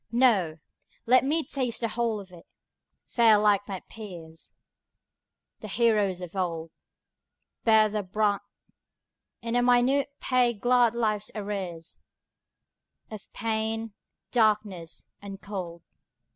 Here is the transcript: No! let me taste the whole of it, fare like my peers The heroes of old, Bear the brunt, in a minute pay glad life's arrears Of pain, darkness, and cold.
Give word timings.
No! 0.11 0.57
let 1.05 1.23
me 1.23 1.43
taste 1.45 1.81
the 1.81 1.89
whole 1.89 2.19
of 2.19 2.31
it, 2.31 2.47
fare 3.05 3.37
like 3.37 3.67
my 3.67 3.81
peers 3.87 4.51
The 5.59 5.67
heroes 5.67 6.21
of 6.21 6.35
old, 6.35 6.71
Bear 7.65 7.87
the 7.87 8.01
brunt, 8.01 8.41
in 9.43 9.55
a 9.55 9.61
minute 9.61 10.09
pay 10.19 10.53
glad 10.53 10.95
life's 10.95 11.29
arrears 11.35 11.99
Of 13.11 13.31
pain, 13.31 13.93
darkness, 14.31 15.07
and 15.21 15.39
cold. 15.39 15.83